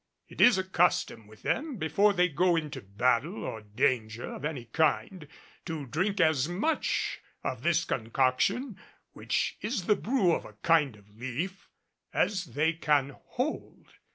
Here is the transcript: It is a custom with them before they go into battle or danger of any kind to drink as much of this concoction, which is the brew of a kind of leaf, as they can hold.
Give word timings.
It 0.27 0.41
is 0.41 0.57
a 0.57 0.63
custom 0.63 1.27
with 1.27 1.43
them 1.43 1.75
before 1.77 2.11
they 2.11 2.27
go 2.27 2.55
into 2.55 2.81
battle 2.81 3.43
or 3.43 3.61
danger 3.61 4.33
of 4.33 4.43
any 4.43 4.65
kind 4.65 5.27
to 5.65 5.85
drink 5.85 6.19
as 6.19 6.49
much 6.49 7.19
of 7.43 7.61
this 7.61 7.85
concoction, 7.85 8.79
which 9.13 9.57
is 9.61 9.85
the 9.85 9.95
brew 9.95 10.31
of 10.31 10.43
a 10.43 10.53
kind 10.63 10.95
of 10.95 11.07
leaf, 11.15 11.69
as 12.13 12.45
they 12.45 12.73
can 12.73 13.09
hold. 13.25 13.89